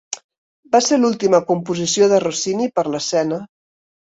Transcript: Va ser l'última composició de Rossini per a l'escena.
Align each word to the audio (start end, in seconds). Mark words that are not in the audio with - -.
Va 0.75 0.81
ser 0.85 0.97
l'última 1.01 1.41
composició 1.51 2.09
de 2.15 2.21
Rossini 2.25 2.71
per 2.79 2.89
a 2.89 2.95
l'escena. 2.97 3.39